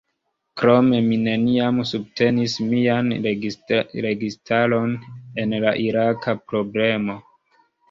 [0.59, 3.13] Krome, mi neniam subtenis mian
[4.07, 4.97] registaron
[5.45, 7.21] en la iraka problemo.